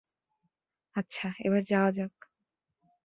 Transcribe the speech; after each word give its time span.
আচ্ছা, 0.95 1.27
এবার 1.39 1.61
যাওয়া 1.63 1.89
যাক। 1.91 2.13